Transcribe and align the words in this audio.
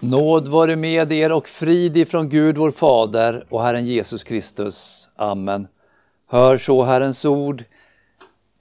Nåd 0.00 0.48
vare 0.48 0.76
med 0.76 1.12
er 1.12 1.32
och 1.32 1.48
frid 1.48 1.96
ifrån 1.96 2.28
Gud 2.28 2.58
vår 2.58 2.70
Fader 2.70 3.46
och 3.48 3.62
Herren 3.62 3.86
Jesus 3.86 4.24
Kristus. 4.24 5.08
Amen. 5.16 5.68
Hör 6.26 6.58
så 6.58 6.84
Herrens 6.84 7.24
ord 7.24 7.64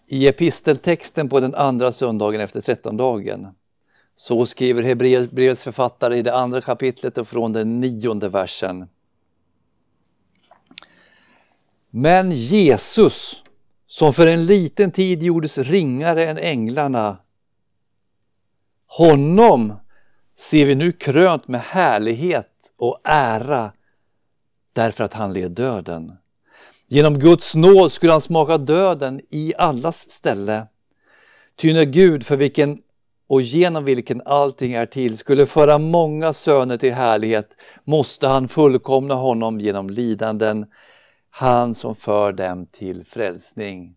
i 0.08 0.28
episteltexten 0.28 1.30
på 1.30 1.40
den 1.40 1.56
andra 1.56 1.92
söndagen 1.92 2.42
efter 2.42 2.62
trettondagen. 2.62 3.48
Så 4.16 4.46
skriver 4.46 4.84
Hebreerbrevets 4.84 5.64
författare 5.64 6.18
i 6.18 6.22
det 6.22 6.36
andra 6.36 6.62
kapitlet 6.62 7.18
och 7.18 7.28
från 7.28 7.54
den 7.54 7.80
nionde 7.80 8.30
versen. 8.30 8.88
Men 11.90 12.32
Jesus, 12.32 13.44
som 13.88 14.14
för 14.14 14.28
en 14.28 14.46
liten 14.46 14.92
tid 14.92 15.24
gjordes 15.24 15.58
ringare 15.58 16.28
än 16.28 16.38
änglarna, 16.38 17.18
honom 18.88 19.74
ser 20.38 20.66
vi 20.66 20.76
nu 20.76 20.92
krönt 20.92 21.48
med 21.48 21.62
härlighet 21.62 22.52
och 22.78 23.02
ära 23.04 23.72
därför 24.74 25.04
att 25.04 25.14
han 25.14 25.34
led 25.34 25.52
döden. 25.52 26.18
Genom 26.88 27.20
Guds 27.20 27.56
nåd 27.56 27.92
skulle 27.92 28.12
han 28.12 28.22
smaka 28.22 28.58
döden 28.58 29.22
i 29.30 29.54
allas 29.58 30.12
ställe. 30.12 30.68
Ty 31.56 31.74
när 31.74 31.84
Gud, 31.86 32.26
för 32.26 32.38
vilken 32.38 32.82
och 33.28 33.42
genom 33.42 33.86
vilken 33.86 34.22
allting 34.26 34.74
är 34.74 34.86
till, 34.86 35.18
skulle 35.18 35.46
föra 35.46 35.78
många 35.78 36.34
söner 36.34 36.78
till 36.78 36.94
härlighet, 36.94 37.50
måste 37.84 38.28
han 38.28 38.48
fullkomna 38.48 39.14
honom 39.14 39.60
genom 39.60 39.90
lidanden, 39.90 40.66
han 41.30 41.74
som 41.74 41.96
för 41.96 42.32
dem 42.32 42.66
till 42.66 43.06
frälsning. 43.06 43.96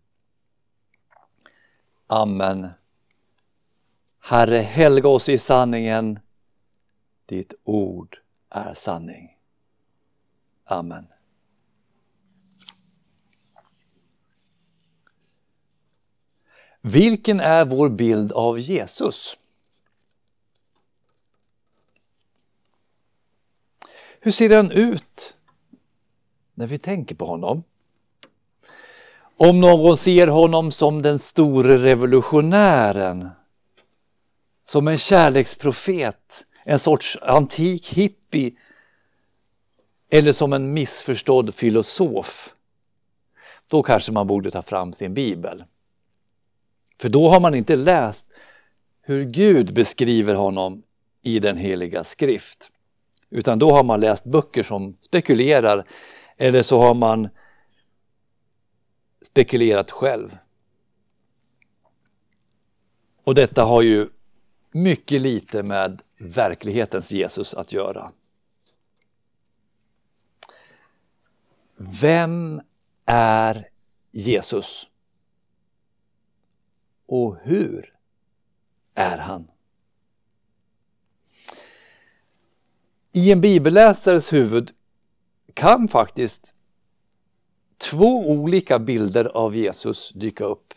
Amen. 2.07 2.67
Herre, 4.21 4.57
helga 4.57 5.09
oss 5.09 5.29
i 5.29 5.37
sanningen. 5.37 6.19
Ditt 7.29 7.53
ord 7.63 8.17
är 8.49 8.73
sanning. 8.73 9.37
Amen. 10.63 11.07
Vilken 16.81 17.39
är 17.39 17.65
vår 17.65 17.89
bild 17.89 18.31
av 18.31 18.59
Jesus? 18.59 19.37
Hur 24.19 24.31
ser 24.31 24.55
han 24.55 24.71
ut 24.71 25.35
när 26.53 26.67
vi 26.67 26.79
tänker 26.79 27.15
på 27.15 27.25
honom? 27.25 27.63
Om 29.37 29.59
någon 29.59 29.97
ser 29.97 30.27
honom 30.27 30.71
som 30.71 31.01
den 31.01 31.19
store 31.19 31.77
revolutionären, 31.77 33.29
som 34.63 34.87
en 34.87 34.97
kärleksprofet, 34.97 36.45
en 36.69 36.79
sorts 36.79 37.17
antik 37.21 37.87
hippie 37.93 38.51
eller 40.09 40.31
som 40.31 40.53
en 40.53 40.73
missförstådd 40.73 41.55
filosof, 41.55 42.55
då 43.69 43.83
kanske 43.83 44.11
man 44.11 44.27
borde 44.27 44.51
ta 44.51 44.61
fram 44.61 44.93
sin 44.93 45.13
bibel. 45.13 45.63
För 47.01 47.09
då 47.09 47.29
har 47.29 47.39
man 47.39 47.55
inte 47.55 47.75
läst 47.75 48.25
hur 49.01 49.25
Gud 49.25 49.73
beskriver 49.73 50.35
honom 50.35 50.83
i 51.21 51.39
den 51.39 51.57
heliga 51.57 52.03
skrift. 52.03 52.71
Utan 53.29 53.59
då 53.59 53.71
har 53.71 53.83
man 53.83 53.99
läst 53.99 54.23
böcker 54.23 54.63
som 54.63 54.97
spekulerar 55.01 55.85
eller 56.37 56.61
så 56.61 56.79
har 56.79 56.93
man 56.93 57.29
spekulerat 59.21 59.91
själv. 59.91 60.37
Och 63.23 63.35
detta 63.35 63.63
har 63.63 63.81
ju 63.81 64.09
mycket 64.71 65.21
lite 65.21 65.63
med 65.63 66.01
verklighetens 66.19 67.11
Jesus 67.11 67.53
att 67.53 67.73
göra. 67.73 68.11
Vem 71.75 72.61
är 73.05 73.69
Jesus? 74.11 74.89
Och 77.05 77.37
hur 77.43 77.95
är 78.95 79.17
han? 79.17 79.47
I 83.11 83.31
en 83.31 83.41
bibelläsares 83.41 84.33
huvud 84.33 84.71
kan 85.53 85.87
faktiskt 85.87 86.55
två 87.77 88.29
olika 88.29 88.79
bilder 88.79 89.25
av 89.25 89.55
Jesus 89.55 90.11
dyka 90.15 90.43
upp. 90.43 90.73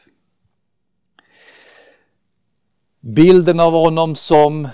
Bilden 3.00 3.60
av 3.60 3.72
honom 3.72 4.16
som 4.16 4.68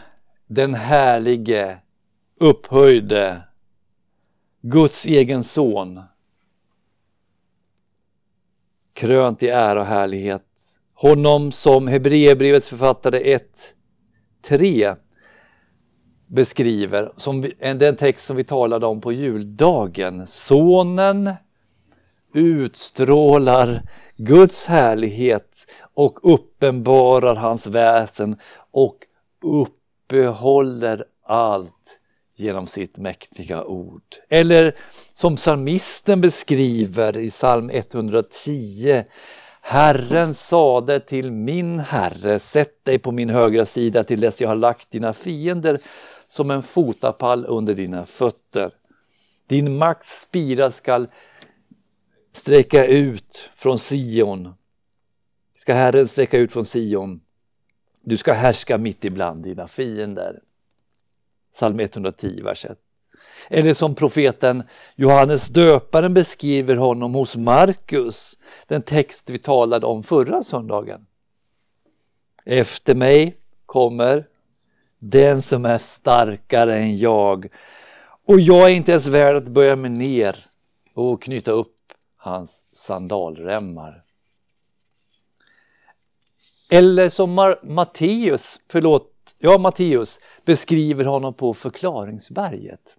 den 0.48 0.74
härlige, 0.74 1.78
upphöjde, 2.40 3.42
Guds 4.62 5.06
egen 5.06 5.44
son. 5.44 6.00
Krönt 8.92 9.42
i 9.42 9.48
ära 9.48 9.80
och 9.80 9.86
härlighet. 9.86 10.44
Honom 10.94 11.52
som 11.52 11.88
Hebreerbrevets 11.88 12.68
författare 12.68 13.32
1, 13.32 13.74
3 14.42 14.94
beskriver, 16.26 17.12
som 17.16 17.42
vi, 17.42 17.54
den 17.60 17.96
text 17.96 18.26
som 18.26 18.36
vi 18.36 18.44
talade 18.44 18.86
om 18.86 19.00
på 19.00 19.12
juldagen. 19.12 20.26
Sonen 20.26 21.30
utstrålar 22.34 23.82
Guds 24.16 24.66
härlighet 24.66 25.66
och 25.94 26.34
uppenbarar 26.34 27.34
hans 27.34 27.66
väsen 27.66 28.38
och 28.70 28.96
behåller 30.08 31.04
allt 31.26 31.98
genom 32.36 32.66
sitt 32.66 32.98
mäktiga 32.98 33.64
ord. 33.64 34.02
Eller 34.28 34.76
som 35.12 35.36
psalmisten 35.36 36.20
beskriver 36.20 37.16
i 37.16 37.30
psalm 37.30 37.70
110 37.70 39.04
Herren 39.60 40.34
sade 40.34 41.00
till 41.00 41.32
min 41.32 41.78
Herre, 41.78 42.38
sätt 42.38 42.84
dig 42.84 42.98
på 42.98 43.12
min 43.12 43.30
högra 43.30 43.64
sida 43.64 44.04
till 44.04 44.20
dess 44.20 44.40
jag 44.40 44.48
har 44.48 44.56
lagt 44.56 44.90
dina 44.90 45.14
fiender 45.14 45.80
som 46.28 46.50
en 46.50 46.62
fotapall 46.62 47.46
under 47.46 47.74
dina 47.74 48.06
fötter. 48.06 48.70
Din 49.46 49.76
makts 49.76 50.20
spira 50.20 50.70
skall 50.70 51.08
sträcka 52.32 52.86
ut 52.86 53.50
från 53.54 53.78
Sion. 53.78 54.54
Ska 55.58 55.74
Herren 55.74 56.06
sträcka 56.06 56.38
ut 56.38 56.52
från 56.52 56.64
Sion. 56.64 57.20
Du 58.08 58.16
ska 58.16 58.32
härska 58.32 58.78
mitt 58.78 59.04
ibland 59.04 59.44
dina 59.44 59.68
fiender. 59.68 60.40
Psalm 61.52 61.80
110, 61.80 62.42
vers 62.42 62.64
1. 62.64 62.78
Eller 63.48 63.72
som 63.72 63.94
profeten 63.94 64.62
Johannes 64.96 65.48
döparen 65.48 66.14
beskriver 66.14 66.76
honom 66.76 67.14
hos 67.14 67.36
Markus, 67.36 68.38
den 68.66 68.82
text 68.82 69.30
vi 69.30 69.38
talade 69.38 69.86
om 69.86 70.02
förra 70.02 70.42
söndagen. 70.42 71.06
Efter 72.44 72.94
mig 72.94 73.36
kommer 73.66 74.26
den 74.98 75.42
som 75.42 75.64
är 75.64 75.78
starkare 75.78 76.76
än 76.76 76.98
jag 76.98 77.48
och 78.26 78.40
jag 78.40 78.70
är 78.70 78.74
inte 78.74 78.90
ens 78.90 79.06
värd 79.06 79.36
att 79.36 79.48
böja 79.48 79.76
mig 79.76 79.90
ner 79.90 80.44
och 80.94 81.22
knyta 81.22 81.50
upp 81.50 81.92
hans 82.16 82.64
sandalremmar. 82.72 84.04
Eller 86.68 87.08
som 87.08 87.54
Matteus, 87.62 88.60
förlåt, 88.68 89.34
ja 89.38 89.58
Matteus 89.58 90.18
beskriver 90.44 91.04
honom 91.04 91.34
på 91.34 91.54
förklaringsberget. 91.54 92.96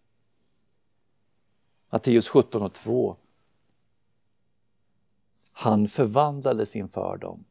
Matteus 1.90 2.28
17 2.28 2.62
och 2.62 2.74
2. 2.74 3.18
Han 5.52 5.88
förvandlades 5.88 6.76
inför 6.76 7.18
dem. 7.18 7.46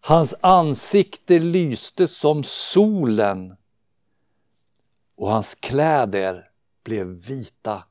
Hans 0.00 0.34
ansikte 0.40 1.38
lyste 1.38 2.08
som 2.08 2.44
solen 2.44 3.56
och 5.16 5.30
hans 5.30 5.54
kläder 5.54 6.50
blev 6.82 7.06
vita 7.06 7.84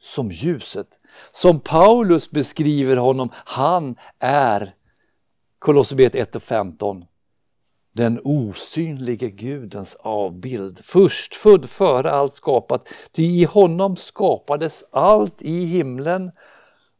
som 0.00 0.30
ljuset. 0.30 1.00
Som 1.32 1.60
Paulus 1.60 2.30
beskriver 2.30 2.96
honom, 2.96 3.28
han 3.34 3.96
är 4.18 4.74
Kolosserbrevet 5.62 6.14
1 6.14 6.36
och 6.36 6.42
15 6.42 7.04
den 7.92 8.20
osynlige 8.24 9.30
Gudens 9.30 9.94
avbild, 10.00 10.84
förstfödd 10.84 11.70
före 11.70 12.10
allt 12.10 12.34
skapat. 12.34 12.88
Ty 13.12 13.22
i 13.22 13.44
honom 13.44 13.96
skapades 13.96 14.84
allt 14.90 15.42
i 15.42 15.64
himlen 15.64 16.30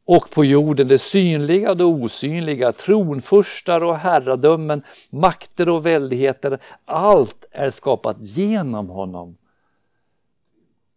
och 0.05 0.31
på 0.31 0.45
jorden, 0.45 0.89
det 0.89 0.99
synliga 0.99 1.71
och 1.71 1.77
det 1.77 1.85
osynliga, 1.85 2.73
tronfurstar 2.73 3.81
och 3.81 3.99
herradömen, 3.99 4.83
makter 5.11 5.69
och 5.69 5.87
väldigheter. 5.87 6.59
Allt 6.85 7.45
är 7.51 7.71
skapat 7.71 8.17
genom 8.21 8.89
honom 8.89 9.37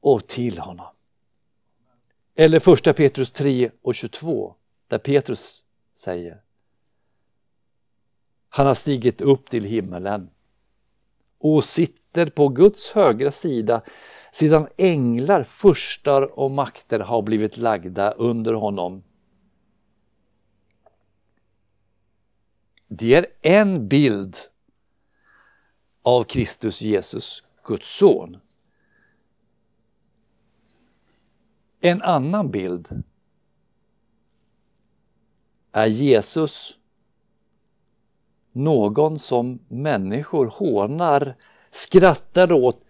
och 0.02 0.28
till 0.28 0.60
honom. 0.60 0.88
Eller 2.36 2.60
första 2.60 2.94
Petrus 2.94 3.32
3 3.32 3.72
och 3.82 3.96
22 3.96 4.56
där 4.88 4.98
Petrus 4.98 5.64
säger 5.96 6.45
han 8.56 8.68
har 8.68 8.74
stigit 8.74 9.22
upp 9.22 9.50
till 9.50 9.64
himmelen 9.64 10.30
och 11.38 11.66
sitter 11.66 12.26
på 12.26 12.48
Guds 12.48 12.92
högra 12.92 13.32
sida 13.32 13.82
sedan 14.32 14.68
änglar, 14.78 15.44
furstar 15.44 16.40
och 16.40 16.52
makter 16.52 17.00
har 17.00 17.22
blivit 17.22 17.58
lagda 17.58 18.12
under 18.12 18.54
honom. 18.54 19.04
Det 22.88 23.14
är 23.14 23.26
en 23.42 23.88
bild 23.88 24.38
av 26.02 26.24
Kristus 26.24 26.82
Jesus, 26.82 27.44
Guds 27.64 27.98
son. 27.98 28.38
En 31.80 32.02
annan 32.02 32.52
bild 32.52 33.04
är 35.72 35.88
Jesus 35.88 36.80
någon 38.56 39.20
som 39.20 39.60
människor 39.68 40.46
hånar, 40.46 41.36
skrattar 41.72 42.52
åt, 42.52 42.82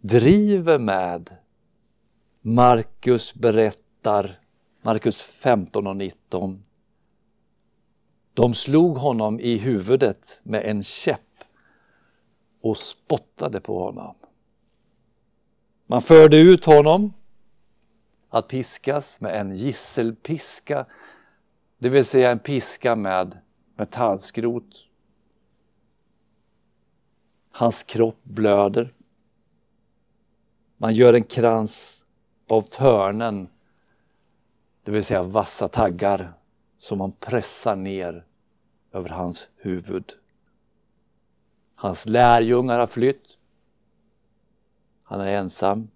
driver 0.00 0.78
med. 0.78 1.36
Markus 2.40 3.34
berättar, 3.34 4.38
Markus 4.82 5.20
15 5.20 5.86
och 5.86 5.96
19. 5.96 6.64
De 8.34 8.54
slog 8.54 8.96
honom 8.96 9.40
i 9.40 9.56
huvudet 9.56 10.40
med 10.42 10.64
en 10.64 10.82
käpp 10.82 11.44
och 12.60 12.76
spottade 12.76 13.60
på 13.60 13.84
honom. 13.84 14.14
Man 15.86 16.02
förde 16.02 16.36
ut 16.36 16.64
honom 16.64 17.12
att 18.28 18.48
piskas 18.48 19.20
med 19.20 19.40
en 19.40 19.54
gisselpiska, 19.56 20.86
det 21.78 21.88
vill 21.88 22.04
säga 22.04 22.30
en 22.30 22.38
piska 22.38 22.96
med 22.96 23.38
metallskrot. 23.80 24.86
Hans 27.50 27.82
kropp 27.82 28.18
blöder. 28.22 28.90
Man 30.76 30.94
gör 30.94 31.14
en 31.14 31.24
krans 31.24 32.04
av 32.48 32.62
törnen, 32.62 33.48
det 34.82 34.92
vill 34.92 35.04
säga 35.04 35.22
vassa 35.22 35.68
taggar, 35.68 36.32
som 36.78 36.98
man 36.98 37.12
pressar 37.12 37.76
ner 37.76 38.24
över 38.92 39.08
hans 39.08 39.48
huvud. 39.56 40.12
Hans 41.74 42.06
lärjungar 42.06 42.78
har 42.78 42.86
flytt. 42.86 43.38
Han 45.02 45.20
är 45.20 45.26
ensam. 45.26 45.90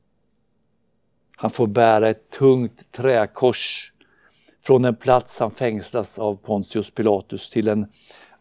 Han 1.36 1.50
får 1.50 1.66
bära 1.66 2.08
ett 2.08 2.30
tungt 2.30 2.92
träkors 2.92 3.92
från 4.66 4.84
en 4.84 4.96
plats 4.96 5.38
han 5.38 5.50
fängslas 5.50 6.18
av 6.18 6.36
Pontius 6.36 6.90
Pilatus 6.90 7.50
till 7.50 7.68
en 7.68 7.86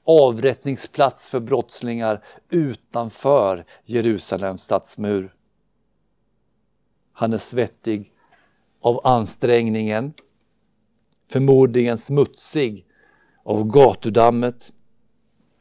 avrättningsplats 0.03 1.29
för 1.29 1.39
brottslingar 1.39 2.23
utanför 2.49 3.65
Jerusalems 3.85 4.63
stadsmur. 4.63 5.35
Han 7.13 7.33
är 7.33 7.37
svettig 7.37 8.11
av 8.81 9.01
ansträngningen, 9.03 10.13
förmodligen 11.31 11.97
smutsig 11.97 12.85
av 13.43 13.63
gatudammet, 13.63 14.73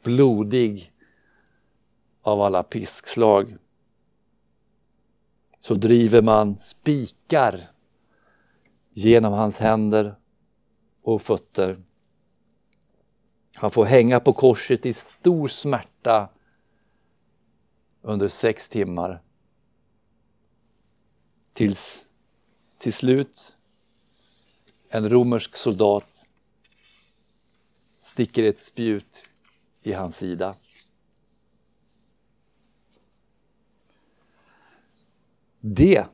blodig 0.03 0.91
av 2.21 2.41
alla 2.41 2.63
piskslag. 2.63 3.57
Så 5.59 5.73
driver 5.73 6.21
man 6.21 6.57
spikar 6.57 7.71
genom 8.93 9.33
hans 9.33 9.59
händer 9.59 10.15
och 11.03 11.21
fötter. 11.21 11.83
Han 13.55 13.71
får 13.71 13.85
hänga 13.85 14.19
på 14.19 14.33
korset 14.33 14.85
i 14.85 14.93
stor 14.93 15.47
smärta 15.47 16.29
under 18.01 18.27
sex 18.27 18.69
timmar. 18.69 19.21
Tills 21.53 22.09
till 22.77 22.93
slut 22.93 23.55
en 24.89 25.09
romersk 25.09 25.55
soldat 25.55 26.25
sticker 28.01 28.43
ett 28.43 28.59
spjut 28.59 29.29
i 29.81 29.93
hans 29.93 30.17
sida. 30.17 30.55
Det 35.59 36.05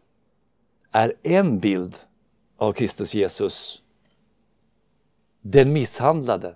är 0.92 1.14
en 1.24 1.60
bild 1.60 1.98
av 2.58 2.74
Kristus 2.74 3.14
Jesus 3.14 3.82
den 5.52 5.74
misshandlade, 5.74 6.56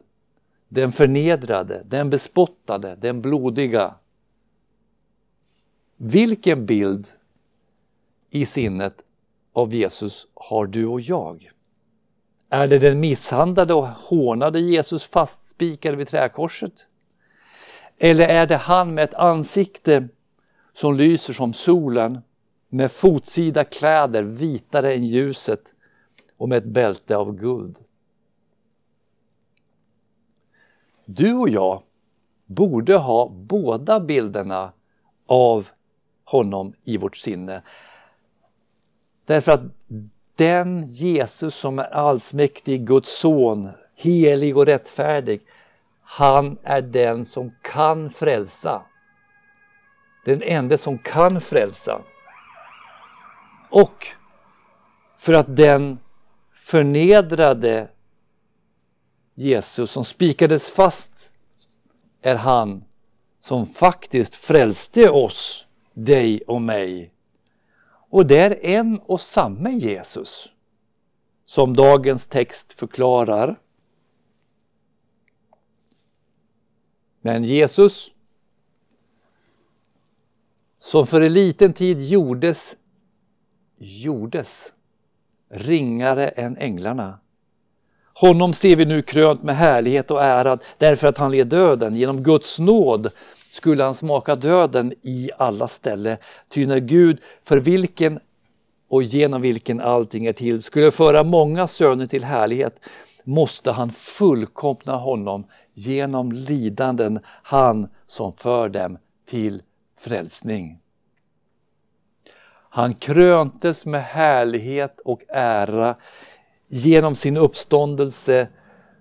den 0.70 0.92
förnedrade, 0.92 1.84
den 1.86 2.10
bespottade, 2.10 2.96
den 2.96 3.22
blodiga. 3.22 3.96
Vilken 5.98 6.66
bild 6.66 7.08
i 8.30 8.46
sinnet 8.46 9.04
av 9.54 9.74
Jesus 9.74 10.28
har 10.34 10.66
du 10.66 10.86
och 10.86 11.02
jag? 11.02 11.52
Är 12.50 12.68
det 12.68 12.80
den 12.80 13.00
misshandlade 13.00 13.74
och 13.74 13.88
hånade 13.88 14.60
Jesus 14.60 15.04
fastspikade 15.04 15.98
vid 15.98 16.08
träkorset? 16.08 16.88
Eller 17.98 18.28
är 18.28 18.48
det 18.48 18.58
han 18.58 18.94
med 18.94 19.04
ett 19.04 19.14
ansikte 19.14 20.08
som 20.74 20.96
lyser 20.96 21.34
som 21.34 21.54
solen, 21.54 22.22
med 22.70 22.92
fotsida 22.92 23.64
kläder 23.64 24.24
vitare 24.24 24.94
än 24.94 25.06
ljuset 25.06 25.74
och 26.38 26.50
med 26.50 26.58
ett 26.58 26.74
bälte 26.74 27.18
av 27.18 27.36
guld? 27.36 27.83
Du 31.06 31.34
och 31.34 31.50
jag 31.50 31.82
borde 32.46 32.96
ha 32.96 33.30
båda 33.30 34.00
bilderna 34.00 34.72
av 35.28 35.68
honom 36.26 36.74
i 36.84 36.98
vårt 36.98 37.18
sinne. 37.18 37.62
Därför 39.26 39.52
att 39.52 39.62
den 40.36 40.86
Jesus 40.88 41.56
som 41.56 41.80
är 41.80 41.94
allsmäktig, 41.94 42.88
Guds 42.88 43.20
son, 43.20 43.70
helig 43.96 44.58
och 44.58 44.66
rättfärdig, 44.66 45.42
han 46.02 46.58
är 46.64 46.82
den 46.82 47.26
som 47.26 47.52
kan 47.62 48.10
frälsa. 48.10 48.82
Den 50.26 50.42
enda 50.42 50.78
som 50.78 50.98
kan 50.98 51.42
frälsa. 51.42 52.02
Och 53.70 54.08
för 55.18 55.34
att 55.34 55.56
den 55.56 56.00
förnedrade 56.54 57.88
Jesus 59.36 59.92
som 59.92 60.06
spikades 60.06 60.70
fast 60.70 61.34
är 62.22 62.36
han 62.36 62.84
som 63.40 63.66
faktiskt 63.66 64.36
frälste 64.36 65.10
oss, 65.10 65.68
dig 65.94 66.42
och 66.42 66.62
mig. 66.62 67.14
Och 68.10 68.26
det 68.26 68.38
är 68.38 68.66
en 68.66 69.00
och 69.00 69.22
samma 69.22 69.70
Jesus 69.70 70.50
som 71.46 71.76
dagens 71.76 72.28
text 72.28 72.74
förklarar. 72.74 73.60
Men 77.22 77.44
Jesus 77.44 78.12
som 80.80 81.08
för 81.08 81.22
en 81.22 81.34
liten 81.34 81.74
tid 81.74 82.02
gjordes, 82.02 82.76
gjordes 83.78 84.74
ringare 85.50 86.30
än 86.30 86.58
änglarna 86.58 87.20
honom 88.14 88.54
ser 88.54 88.76
vi 88.76 88.86
nu 88.86 89.02
krönt 89.02 89.44
med 89.44 89.56
härlighet 89.56 90.12
och 90.12 90.24
ära 90.24 90.58
därför 90.78 91.08
att 91.08 91.18
han 91.18 91.32
led 91.32 91.48
döden. 91.48 91.96
Genom 91.96 92.24
Guds 92.24 92.60
nåd 92.60 93.12
skulle 93.52 93.84
han 93.84 93.94
smaka 93.94 94.36
döden 94.36 94.94
i 95.02 95.30
alla 95.38 95.68
ställe. 95.68 96.18
Ty 96.50 96.66
när 96.66 96.80
Gud, 96.80 97.20
för 97.44 97.58
vilken 97.58 98.20
och 98.90 99.04
genom 99.04 99.42
vilken 99.42 99.82
allting 99.82 100.26
är 100.26 100.34
till, 100.34 100.64
skulle 100.64 100.92
föra 100.92 101.24
många 101.24 101.68
söner 101.68 102.08
till 102.08 102.24
härlighet 102.24 102.80
måste 103.24 103.72
han 103.72 103.92
fullkomna 103.92 104.96
honom 104.96 105.46
genom 105.74 106.32
lidanden, 106.32 107.20
han 107.26 107.88
som 108.08 108.34
för 108.38 108.70
dem 108.70 108.98
till 109.30 109.62
frälsning. 110.00 110.80
Han 112.70 112.94
kröntes 112.94 113.86
med 113.86 114.04
härlighet 114.04 115.00
och 115.06 115.22
ära 115.30 115.96
genom 116.68 117.16
sin 117.16 117.38
uppståndelse 117.38 118.48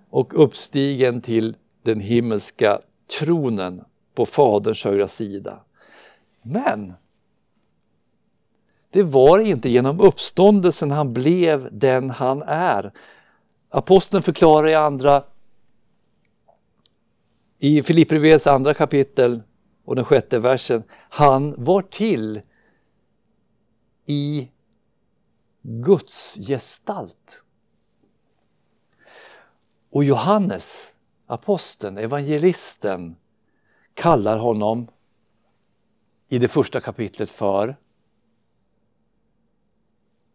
och 0.09 0.43
uppstigen 0.43 1.21
till 1.21 1.55
den 1.83 1.99
himmelska 1.99 2.79
tronen 3.19 3.83
på 4.15 4.25
Faderns 4.25 4.83
högra 4.83 5.07
sida. 5.07 5.59
Men 6.41 6.93
det 8.89 9.03
var 9.03 9.39
inte 9.39 9.69
genom 9.69 9.99
uppståndelsen 9.99 10.91
han 10.91 11.13
blev 11.13 11.69
den 11.71 12.09
han 12.09 12.41
är. 12.41 12.91
Aposteln 13.69 14.23
förklarar 14.23 14.67
i 14.67 14.75
andra 14.75 15.23
i 17.59 17.83
Filipperbrevets 17.83 18.47
andra 18.47 18.73
kapitel 18.73 19.41
och 19.85 19.95
den 19.95 20.05
sjätte 20.05 20.39
versen. 20.39 20.83
Han 21.09 21.55
var 21.57 21.81
till 21.81 22.41
i 24.05 24.49
Guds 25.61 26.37
gestalt. 26.47 27.42
Och 29.93 30.03
Johannes, 30.03 30.93
aposteln, 31.27 31.97
evangelisten, 31.97 33.15
kallar 33.93 34.37
honom 34.37 34.87
i 36.29 36.39
det 36.39 36.47
första 36.47 36.81
kapitlet 36.81 37.29
för 37.29 37.75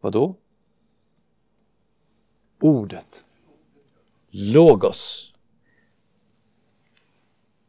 vad 0.01 0.13
då? 0.13 0.35
Ordet. 2.61 3.25
Logos. 4.31 5.35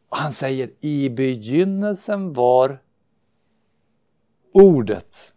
Han 0.09 0.33
säger 0.33 0.71
i 0.79 1.09
begynnelsen 1.09 2.33
var 2.33 2.81
ordet. 4.51 5.35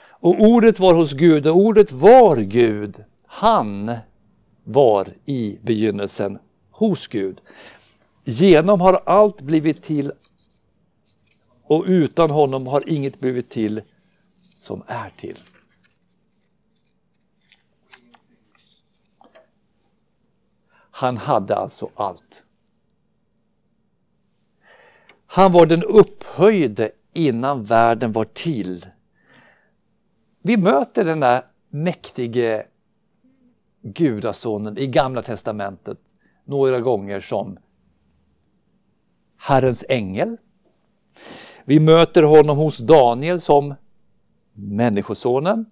Och 0.00 0.40
ordet 0.40 0.78
var 0.78 0.94
hos 0.94 1.12
Gud 1.12 1.46
och 1.46 1.56
ordet 1.56 1.92
var 1.92 2.36
Gud. 2.36 3.04
Han 3.26 3.98
var 4.68 5.08
i 5.24 5.58
begynnelsen 5.62 6.38
hos 6.70 7.06
Gud. 7.06 7.40
Genom 8.24 8.80
har 8.80 9.02
allt 9.06 9.40
blivit 9.40 9.82
till 9.82 10.12
och 11.62 11.84
utan 11.86 12.30
honom 12.30 12.66
har 12.66 12.88
inget 12.88 13.20
blivit 13.20 13.50
till 13.50 13.82
som 14.54 14.82
är 14.86 15.10
till. 15.16 15.38
Han 20.90 21.16
hade 21.16 21.54
alltså 21.54 21.90
allt. 21.94 22.44
Han 25.26 25.52
var 25.52 25.66
den 25.66 25.82
upphöjde 25.82 26.92
innan 27.12 27.64
världen 27.64 28.12
var 28.12 28.24
till. 28.24 28.86
Vi 30.42 30.56
möter 30.56 31.04
den 31.04 31.20
där 31.20 31.46
mäktige 31.68 32.66
gudasonen 33.82 34.78
i 34.78 34.86
Gamla 34.86 35.22
Testamentet 35.22 35.98
några 36.44 36.80
gånger 36.80 37.20
som 37.20 37.58
Herrens 39.36 39.84
ängel. 39.88 40.36
Vi 41.64 41.80
möter 41.80 42.22
honom 42.22 42.56
hos 42.58 42.78
Daniel 42.78 43.40
som 43.40 43.74
Människosonen. 44.52 45.66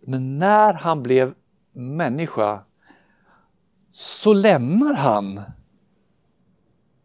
Men 0.00 0.38
när 0.38 0.72
han 0.72 1.02
blev 1.02 1.34
människa 1.72 2.64
så 3.92 4.32
lämnar 4.32 4.94
han 4.94 5.40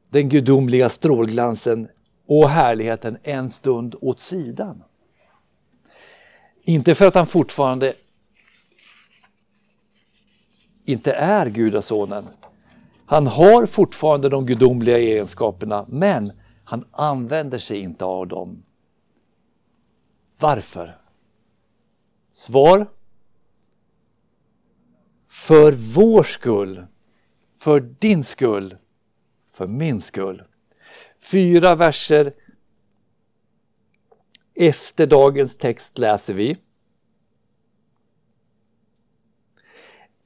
den 0.10 0.30
gudomliga 0.30 0.90
strålglansen 0.90 1.88
och 2.26 2.50
härligheten 2.50 3.18
en 3.24 3.50
stund 3.50 3.96
åt 4.02 4.20
sidan. 4.20 4.84
Inte 6.68 6.96
för 6.96 7.08
att 7.08 7.16
han 7.16 7.28
fortfarande 7.28 7.94
inte 10.86 11.14
är 11.14 11.50
gudasonen. 11.50 12.28
Han 13.06 13.28
har 13.28 13.66
fortfarande 13.66 14.30
de 14.30 14.46
gudomliga 14.46 14.98
egenskaperna 14.98 15.86
men 15.90 16.32
han 16.64 16.86
använder 16.92 17.60
sig 17.60 17.80
inte 17.80 18.06
av 18.06 18.28
dem. 18.28 18.64
Varför? 20.40 20.98
Svar? 22.34 22.88
För 25.30 25.72
vår 25.72 26.24
skull, 26.24 26.86
för 27.60 27.80
din 27.80 28.24
skull, 28.24 28.78
för 29.54 29.68
min 29.68 30.02
skull. 30.02 30.44
Fyra 31.20 31.76
verser 31.76 32.34
efter 34.58 35.08
dagens 35.08 35.58
text 35.58 35.98
läser 35.98 36.34
vi 36.34 36.58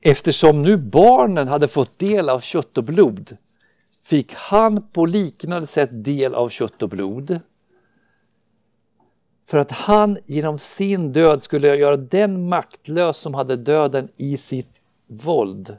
Eftersom 0.01 0.61
nu 0.61 0.77
barnen 0.77 1.47
hade 1.47 1.67
fått 1.67 1.99
del 1.99 2.29
av 2.29 2.39
kött 2.39 2.77
och 2.77 2.83
blod 2.83 3.37
fick 4.03 4.33
han 4.33 4.81
på 4.81 5.05
liknande 5.05 5.67
sätt 5.67 5.89
del 5.91 6.35
av 6.35 6.49
kött 6.49 6.83
och 6.83 6.89
blod. 6.89 7.39
För 9.49 9.57
att 9.57 9.71
han 9.71 10.17
genom 10.25 10.57
sin 10.57 11.13
död 11.13 11.43
skulle 11.43 11.75
göra 11.75 11.97
den 11.97 12.49
maktlös 12.49 13.17
som 13.17 13.33
hade 13.33 13.55
döden 13.55 14.09
i 14.17 14.37
sitt 14.37 14.81
våld, 15.07 15.77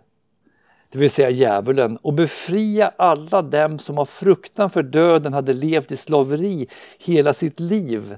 det 0.91 0.99
vill 0.99 1.11
säga 1.11 1.31
djävulen, 1.31 1.97
och 1.97 2.15
befria 2.15 2.93
alla 2.97 3.43
dem 3.43 3.79
som 3.79 3.99
av 3.99 4.05
fruktan 4.05 4.71
för 4.71 4.83
döden 4.83 5.33
hade 5.33 5.53
levt 5.53 5.93
i 5.93 5.97
slaveri 5.97 6.69
hela 6.99 7.33
sitt 7.33 7.61
liv. 7.61 8.17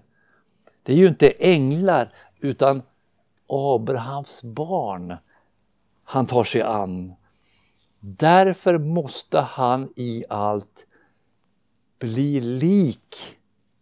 Det 0.84 0.92
är 0.92 0.96
ju 0.96 1.08
inte 1.08 1.30
änglar 1.30 2.14
utan 2.40 2.82
Abrahams 3.48 4.42
barn 4.42 5.16
han 6.04 6.26
tar 6.26 6.44
sig 6.44 6.62
an. 6.62 7.14
Därför 8.00 8.78
måste 8.78 9.40
han 9.40 9.92
i 9.96 10.24
allt 10.28 10.86
bli 11.98 12.40
lik 12.40 13.16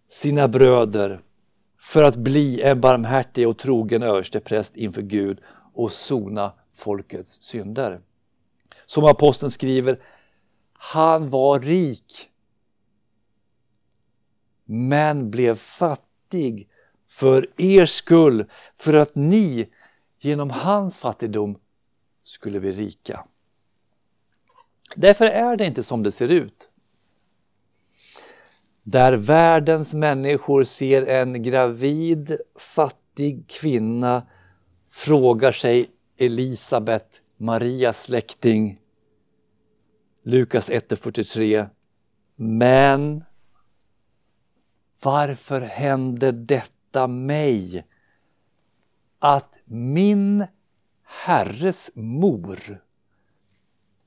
sina 0.08 0.48
bröder 0.48 1.20
för 1.78 2.02
att 2.02 2.16
bli 2.16 2.62
en 2.62 2.80
barmhärtig 2.80 3.48
och 3.48 3.58
trogen 3.58 4.02
överstepräst 4.02 4.76
inför 4.76 5.02
Gud 5.02 5.40
och 5.74 5.92
sona 5.92 6.52
folkets 6.74 7.42
synder. 7.42 8.00
Som 8.86 9.04
aposteln 9.04 9.50
skriver, 9.50 10.00
han 10.72 11.30
var 11.30 11.60
rik 11.60 12.30
men 14.64 15.30
blev 15.30 15.54
fattig 15.54 16.68
för 17.12 17.50
er 17.56 17.86
skull, 17.86 18.50
för 18.76 18.94
att 18.94 19.14
ni 19.14 19.68
genom 20.20 20.50
hans 20.50 20.98
fattigdom 20.98 21.58
skulle 22.24 22.60
bli 22.60 22.72
rika. 22.72 23.24
Därför 24.96 25.24
är 25.24 25.56
det 25.56 25.66
inte 25.66 25.82
som 25.82 26.02
det 26.02 26.12
ser 26.12 26.28
ut. 26.28 26.68
Där 28.82 29.12
världens 29.12 29.94
människor 29.94 30.64
ser 30.64 31.06
en 31.06 31.42
gravid, 31.42 32.36
fattig 32.58 33.48
kvinna 33.48 34.26
frågar 34.90 35.52
sig 35.52 35.90
Elisabet, 36.16 37.20
Marias 37.36 38.02
släkting, 38.02 38.80
Lukas 40.22 40.70
1.43. 40.70 41.68
Men 42.36 43.24
varför 45.02 45.60
händer 45.60 46.32
detta 46.32 46.81
mig? 47.06 47.86
Att 49.18 49.58
min 49.64 50.46
Herres 51.04 51.90
mor 51.94 52.82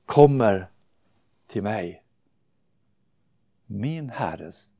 kommer 0.06 0.70
till 1.46 1.62
mig. 1.62 2.02
Min 3.66 4.10
Herres 4.10 4.70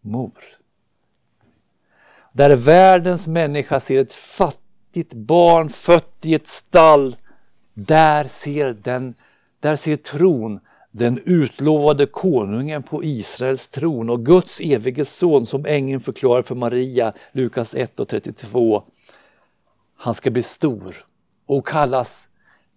mor. 0.00 0.44
Där 2.32 2.56
världens 2.56 3.28
människa 3.28 3.80
ser 3.80 4.00
ett 4.00 4.12
fattigt 4.12 5.14
barn 5.14 5.68
fött 5.68 6.24
i 6.24 6.34
ett 6.34 6.48
stall, 6.48 7.16
där 7.74 8.24
ser, 8.24 8.72
den, 8.72 9.14
där 9.60 9.76
ser 9.76 9.96
tron 9.96 10.60
den 10.90 11.18
utlovade 11.24 12.06
konungen 12.06 12.82
på 12.82 13.04
Israels 13.04 13.68
tron 13.68 14.10
och 14.10 14.26
Guds 14.26 14.60
evige 14.60 15.04
son 15.04 15.46
som 15.46 15.66
ängeln 15.66 16.00
förklarar 16.00 16.42
för 16.42 16.54
Maria, 16.54 17.12
Lukas 17.32 17.74
1 17.74 18.00
och 18.00 18.08
32. 18.08 18.82
Han 19.96 20.14
ska 20.14 20.30
bli 20.30 20.42
stor 20.42 20.96
och 21.46 21.66
kallas 21.66 22.28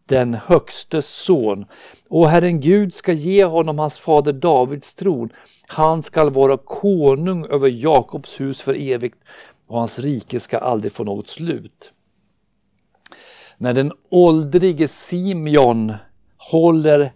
den 0.06 0.34
högstes 0.34 1.08
son. 1.08 1.66
Och 2.10 2.30
Herren 2.30 2.60
Gud 2.60 2.94
ska 2.94 3.14
ge 3.14 3.46
honom 3.46 3.80
hans 3.80 4.00
fader 4.00 4.34
Davids 4.34 4.96
tron. 4.96 5.30
Han 5.68 6.02
skall 6.02 6.30
vara 6.30 6.58
konung 6.58 7.46
över 7.46 7.68
Jakobs 7.68 8.40
hus 8.40 8.62
för 8.62 8.92
evigt 8.92 9.18
och 9.68 9.80
hans 9.80 10.00
rike 10.00 10.40
ska 10.40 10.58
aldrig 10.58 10.92
få 10.92 11.04
något 11.04 11.28
slut. 11.28 11.94
När 13.58 13.74
den 13.74 13.92
åldrige 14.10 14.88
Simeon 14.88 15.94
håller 16.38 17.14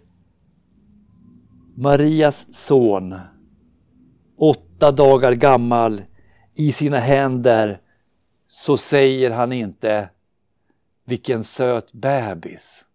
Marias 1.78 2.54
son, 2.54 3.20
åtta 4.36 4.92
dagar 4.92 5.32
gammal, 5.32 6.02
i 6.54 6.72
sina 6.72 6.98
händer 6.98 7.80
så 8.46 8.76
säger 8.76 9.30
han 9.30 9.52
inte 9.52 10.10
vilken 11.04 11.44
söt 11.44 11.92
bebis. 11.92 12.86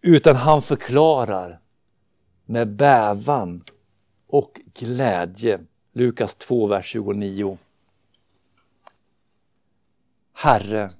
Utan 0.00 0.36
han 0.36 0.62
förklarar 0.62 1.60
med 2.44 2.76
bävan 2.76 3.64
och 4.26 4.60
glädje. 4.74 5.60
Lukas 5.92 6.34
2, 6.34 6.66
vers 6.66 6.86
29. 6.86 7.58
Herre, 10.32 10.90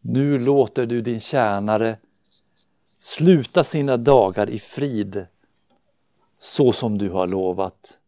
nu 0.00 0.38
låter 0.38 0.86
du 0.86 1.00
din 1.00 1.20
tjänare 1.20 1.96
sluta 3.00 3.64
sina 3.64 3.96
dagar 3.96 4.50
i 4.50 4.58
frid 4.58 5.26
så 6.40 6.72
som 6.72 6.98
du 6.98 7.10
har 7.10 7.26
lovat. 7.26 7.98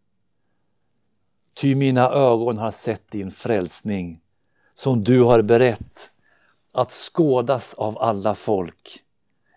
Ty 1.54 1.74
mina 1.74 2.10
ögon 2.10 2.58
har 2.58 2.70
sett 2.70 3.10
din 3.10 3.30
frälsning 3.30 4.20
som 4.74 5.04
du 5.04 5.22
har 5.22 5.42
berett 5.42 6.10
att 6.72 6.90
skådas 6.90 7.74
av 7.74 7.98
alla 7.98 8.34
folk. 8.34 9.04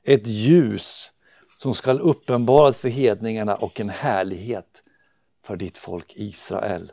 ett 0.03 0.27
ljus 0.27 1.11
som 1.59 1.73
skall 1.73 2.01
uppenbaras 2.01 2.77
för 2.77 2.89
hedningarna 2.89 3.55
och 3.55 3.79
en 3.79 3.89
härlighet 3.89 4.83
för 5.43 5.55
ditt 5.55 5.77
folk 5.77 6.13
Israel. 6.15 6.91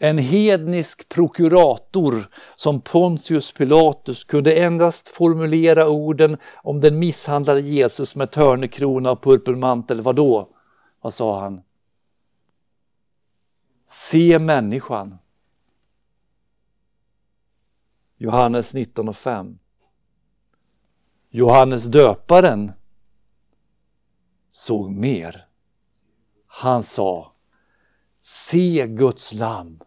En 0.00 0.18
hednisk 0.18 1.08
prokurator 1.08 2.14
som 2.56 2.80
Pontius 2.80 3.52
Pilatus 3.52 4.24
kunde 4.24 4.54
endast 4.54 5.08
formulera 5.08 5.88
orden 5.88 6.36
om 6.56 6.80
den 6.80 6.98
misshandlade 6.98 7.60
Jesus 7.60 8.16
med 8.16 8.30
törnekrona 8.30 9.10
och 9.10 9.22
purpurmantel. 9.22 10.00
Vadå? 10.00 10.48
Vad 11.00 11.14
sa 11.14 11.40
han? 11.40 11.60
Se 13.88 14.38
människan. 14.38 15.18
Johannes 18.16 18.74
19.5 18.74 19.58
Johannes 21.30 21.86
döparen 21.86 22.72
såg 24.48 24.90
mer. 24.90 25.46
Han 26.46 26.82
sa 26.82 27.32
Se 28.20 28.86
Guds 28.86 29.32
lamm 29.32 29.80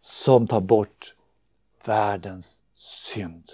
som 0.00 0.46
tar 0.46 0.60
bort 0.60 1.14
världens 1.84 2.62
synd. 2.74 3.50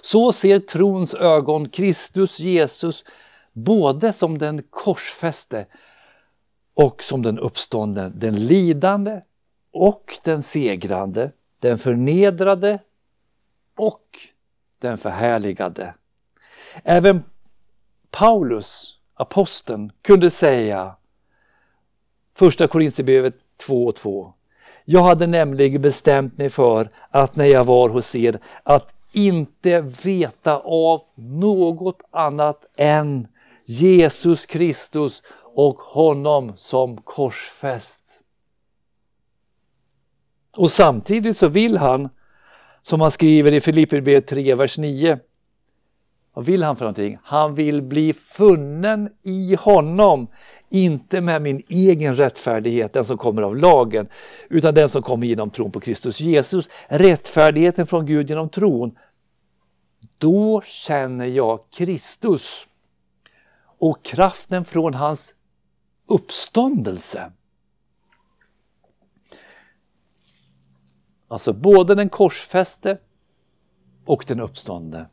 Så 0.00 0.32
ser 0.32 0.58
trons 0.58 1.14
ögon 1.14 1.68
Kristus 1.68 2.40
Jesus 2.40 3.04
både 3.52 4.12
som 4.12 4.38
den 4.38 4.62
korsfäste 4.70 5.66
och 6.74 7.02
som 7.02 7.22
den 7.22 7.38
uppståndne, 7.38 8.08
den 8.08 8.46
lidande 8.46 9.20
och 9.72 10.18
den 10.24 10.42
segrande, 10.42 11.32
den 11.58 11.78
förnedrade 11.78 12.78
och 13.76 14.18
den 14.78 14.98
förhärligade. 14.98 15.94
Även 16.82 17.24
Paulus, 18.10 18.98
aposteln, 19.14 19.92
kunde 20.02 20.30
säga 20.30 20.96
Första 22.34 22.68
Korinthierbrevet 22.68 23.34
2 23.56 23.86
och 23.86 23.96
2. 23.96 24.34
Jag 24.90 25.02
hade 25.02 25.26
nämligen 25.26 25.82
bestämt 25.82 26.38
mig 26.38 26.50
för 26.50 26.90
att 27.10 27.36
när 27.36 27.44
jag 27.44 27.64
var 27.64 27.88
hos 27.88 28.14
er 28.14 28.38
att 28.62 28.94
inte 29.12 29.80
veta 29.80 30.58
av 30.58 31.00
något 31.14 32.02
annat 32.10 32.64
än 32.76 33.28
Jesus 33.64 34.46
Kristus 34.46 35.22
och 35.54 35.78
honom 35.78 36.52
som 36.56 36.96
korsfäst. 36.96 38.20
Och 40.56 40.70
samtidigt 40.70 41.36
så 41.36 41.48
vill 41.48 41.76
han, 41.76 42.08
som 42.82 43.00
han 43.00 43.10
skriver 43.10 43.52
i 43.52 43.60
Filipperbrevet 43.60 44.26
3, 44.26 44.54
vers 44.54 44.78
9. 44.78 45.18
Vad 46.34 46.44
vill 46.44 46.62
han 46.62 46.76
för 46.76 46.84
någonting? 46.84 47.18
Han 47.22 47.54
vill 47.54 47.82
bli 47.82 48.12
funnen 48.12 49.10
i 49.22 49.54
honom, 49.54 50.26
inte 50.70 51.20
med 51.20 51.42
min 51.42 51.62
egen 51.68 52.16
rättfärdighet, 52.16 52.92
den 52.92 53.04
som 53.04 53.18
kommer 53.18 53.42
av 53.42 53.56
lagen, 53.56 54.08
utan 54.48 54.74
den 54.74 54.88
som 54.88 55.02
kommer 55.02 55.26
genom 55.26 55.50
tron 55.50 55.72
på 55.72 55.80
Kristus 55.80 56.20
Jesus. 56.20 56.68
Rättfärdigheten 56.88 57.86
från 57.86 58.06
Gud 58.06 58.30
genom 58.30 58.48
tron. 58.48 58.98
Då 60.18 60.62
känner 60.66 61.26
jag 61.26 61.60
Kristus 61.70 62.66
och 63.78 64.04
kraften 64.04 64.64
från 64.64 64.94
hans 64.94 65.34
uppståndelse. 66.06 67.32
Alltså 71.28 71.52
både 71.52 71.94
den 71.94 72.08
korsfäste 72.08 72.98
och 74.04 74.24
den 74.26 74.40
uppståndne. 74.40 75.06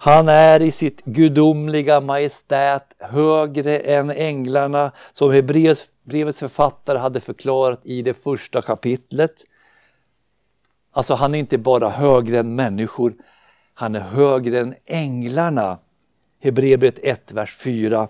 Han 0.00 0.28
är 0.28 0.62
i 0.62 0.70
sitt 0.70 1.04
gudomliga 1.04 2.00
majestät 2.00 2.94
högre 2.98 3.78
än 3.78 4.10
änglarna 4.10 4.92
som 5.12 5.30
Hebreerbrevets 5.30 6.40
författare 6.40 6.98
hade 6.98 7.20
förklarat 7.20 7.80
i 7.82 8.02
det 8.02 8.14
första 8.14 8.62
kapitlet. 8.62 9.32
Alltså 10.92 11.14
han 11.14 11.34
är 11.34 11.38
inte 11.38 11.58
bara 11.58 11.88
högre 11.88 12.38
än 12.38 12.54
människor, 12.54 13.14
han 13.74 13.94
är 13.94 14.00
högre 14.00 14.60
än 14.60 14.74
änglarna. 14.86 15.78
Hebreerbrevet 16.42 16.98
1, 17.02 17.32
vers 17.32 17.56
4. 17.56 18.08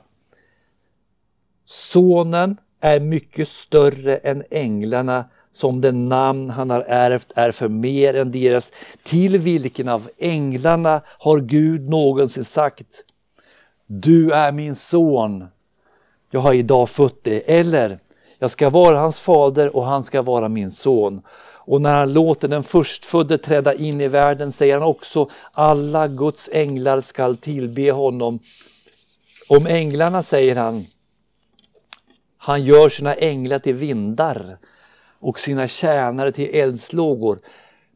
Sonen 1.64 2.56
är 2.80 3.00
mycket 3.00 3.48
större 3.48 4.16
än 4.16 4.44
änglarna 4.50 5.24
som 5.58 5.80
den 5.80 6.08
namn 6.08 6.50
han 6.50 6.70
har 6.70 6.80
ärvt 6.80 7.32
är 7.34 7.52
för 7.52 7.68
mer 7.68 8.14
än 8.14 8.32
deras. 8.32 8.72
Till 9.02 9.38
vilken 9.38 9.88
av 9.88 10.10
änglarna 10.18 11.02
har 11.18 11.40
Gud 11.40 11.88
någonsin 11.90 12.44
sagt 12.44 13.04
Du 13.86 14.32
är 14.32 14.52
min 14.52 14.74
son, 14.74 15.44
jag 16.30 16.40
har 16.40 16.54
idag 16.54 16.88
fött 16.88 17.24
dig. 17.24 17.44
Eller 17.46 17.98
jag 18.38 18.50
ska 18.50 18.70
vara 18.70 18.98
hans 18.98 19.20
fader 19.20 19.76
och 19.76 19.84
han 19.84 20.02
ska 20.02 20.22
vara 20.22 20.48
min 20.48 20.70
son. 20.70 21.22
Och 21.66 21.80
när 21.80 21.98
han 21.98 22.12
låter 22.12 22.48
den 22.48 22.64
förstfödde 22.64 23.38
träda 23.38 23.74
in 23.74 24.00
i 24.00 24.08
världen 24.08 24.52
säger 24.52 24.74
han 24.74 24.82
också 24.82 25.30
alla 25.52 26.08
Guds 26.08 26.48
änglar 26.52 27.00
skall 27.00 27.36
tillbe 27.36 27.90
honom. 27.90 28.38
Om 29.48 29.66
änglarna 29.66 30.22
säger 30.22 30.56
han 30.56 30.86
han 32.38 32.64
gör 32.64 32.88
sina 32.88 33.14
änglar 33.14 33.58
till 33.58 33.74
vindar 33.74 34.58
och 35.18 35.38
sina 35.38 35.68
tjänare 35.68 36.32
till 36.32 36.54
eldslågor. 36.54 37.40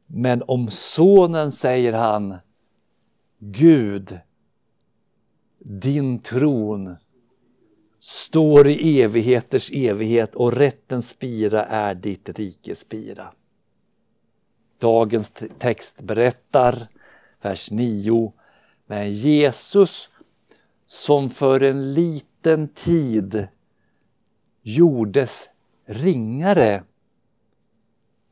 Men 0.07 0.43
om 0.47 0.71
sonen 0.71 1.53
säger 1.53 1.93
han 1.93 2.37
Gud, 3.39 4.19
din 5.59 6.19
tron 6.19 6.97
står 8.01 8.69
i 8.69 9.03
evigheters 9.03 9.71
evighet 9.73 10.35
och 10.35 10.53
rättens 10.53 11.09
spira 11.09 11.65
är 11.65 11.95
ditt 11.95 12.39
rikes 12.39 12.81
spira. 12.81 13.33
Dagens 14.79 15.33
text 15.59 16.03
berättar, 16.03 16.89
vers 17.43 17.71
9, 17.71 18.33
men 18.87 19.13
Jesus 19.13 20.09
som 20.87 21.31
för 21.31 21.63
en 21.63 21.95
liten 21.95 22.69
tid 22.69 23.49
gjordes 24.63 25.49
ringare 25.87 26.83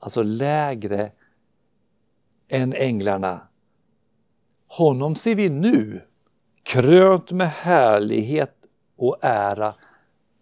alltså 0.00 0.22
lägre 0.22 1.12
än 2.48 2.72
änglarna. 2.72 3.40
Honom 4.66 5.16
ser 5.16 5.34
vi 5.34 5.48
nu 5.48 6.02
krönt 6.62 7.30
med 7.30 7.50
härlighet 7.50 8.54
och 8.96 9.18
ära 9.20 9.74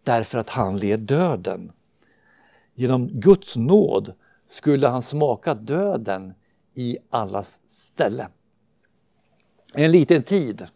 därför 0.02 0.38
att 0.38 0.50
han 0.50 0.78
led 0.78 1.00
döden. 1.00 1.72
Genom 2.74 3.08
Guds 3.08 3.56
nåd 3.56 4.12
skulle 4.46 4.88
han 4.88 5.02
smaka 5.02 5.54
döden 5.54 6.34
i 6.74 6.98
allas 7.10 7.60
ställe. 7.66 8.28
En 9.74 9.90
liten 9.90 10.22
tid. 10.22 10.66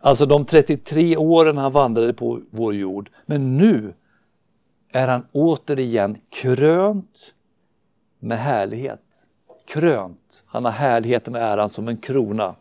Alltså 0.00 0.26
de 0.26 0.44
33 0.44 1.16
åren 1.16 1.56
han 1.56 1.72
vandrade 1.72 2.12
på 2.12 2.40
vår 2.50 2.74
jord. 2.74 3.10
Men 3.26 3.56
nu 3.56 3.94
är 4.94 5.08
han 5.08 5.26
återigen 5.32 6.18
krönt 6.30 7.34
med 8.18 8.38
härlighet. 8.38 9.00
Krönt. 9.66 10.42
Han 10.46 10.64
har 10.64 10.72
härligheten 10.72 11.34
och 11.34 11.40
äran 11.40 11.68
som 11.68 11.88
en 11.88 11.96
krona. 11.96 12.56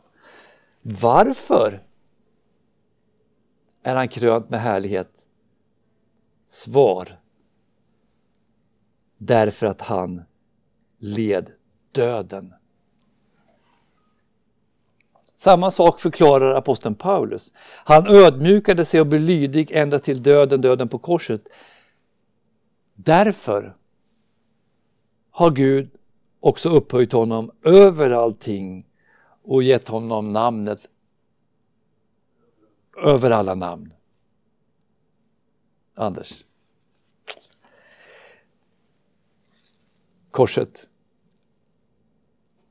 Varför 0.82 1.84
är 3.84 3.96
han 3.96 4.08
krönt 4.08 4.50
med 4.50 4.62
härlighet? 4.62 5.28
Svar. 6.48 7.19
Därför 9.17 9.65
att 9.67 9.82
han 9.82 10.22
led 10.98 11.52
döden. 11.91 12.54
Samma 15.36 15.72
sak 15.72 16.00
förklarar 16.00 16.56
aposteln 16.56 16.96
Paulus. 16.96 17.54
Han 17.86 18.08
ödmjukade 18.08 18.86
sig 18.86 19.00
och 19.00 19.08
blev 19.08 19.22
lydig 19.22 19.72
ända 19.72 20.00
till 20.00 20.24
döden, 20.24 20.62
döden 20.62 20.89
på 20.89 20.98
korset. 20.98 21.41
Därför 22.94 23.78
har 25.30 25.52
Gud 25.52 25.90
också 26.40 26.70
upphöjt 26.70 27.12
honom 27.12 27.52
över 27.64 28.10
allting 28.10 28.84
och 29.42 29.64
gett 29.64 29.88
honom 29.88 30.34
namnet 30.34 30.90
över 33.04 33.32
alla 33.32 33.56
namn. 33.56 33.94
Anders. 35.96 36.46
Korset 40.32 40.90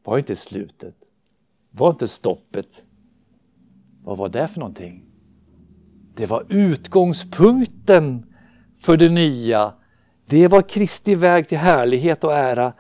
var 0.05 0.19
inte 0.19 0.37
slutet, 0.37 0.95
var 1.71 1.91
inte 1.91 2.09
stoppet. 2.09 2.87
Vad 4.03 4.19
var 4.19 4.29
det 4.29 4.49
för 4.49 4.61
någonting? 4.61 5.07
Det 6.15 6.27
var 6.27 6.47
utgångspunkten 6.49 8.35
för 8.79 8.97
det 8.97 9.09
nya 9.09 9.75
det 10.33 10.49
var 10.49 10.63
Kristi 10.63 11.15
väg 11.15 11.49
till 11.49 11.59
härlighet 11.59 12.25
och 12.25 12.35
ära 12.35 12.73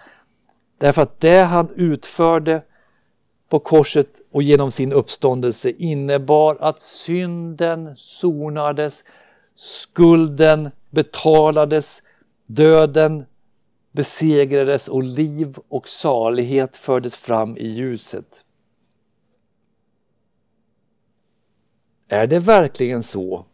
därför 0.78 1.02
att 1.02 1.20
det 1.20 1.42
han 1.42 1.68
utförde 1.74 2.62
på 3.48 3.58
korset 3.58 4.20
och 4.30 4.42
genom 4.42 4.70
sin 4.70 4.92
uppståndelse 4.92 5.70
innebar 5.70 6.56
att 6.60 6.80
synden 6.80 7.96
sonades, 7.96 9.04
skulden 9.56 10.70
betalades, 10.90 12.02
döden 12.46 13.24
besegrades 13.90 14.88
och 14.88 15.02
liv 15.02 15.56
och 15.68 15.88
salighet 15.88 16.76
fördes 16.76 17.16
fram 17.16 17.56
i 17.56 17.66
ljuset. 17.66 18.44
Är 22.08 22.26
det 22.26 22.38
verkligen 22.38 23.02
så? 23.02 23.46